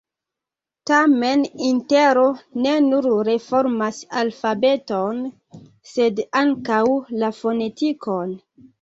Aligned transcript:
Tamen 0.91 1.43
Intero 1.67 2.23
ne 2.65 2.73
nur 2.87 3.09
reformas 3.29 4.01
alfabeton, 4.25 5.23
sed 5.95 6.27
ankaŭ 6.45 6.83
la 7.25 7.35
fonetikon. 7.45 8.39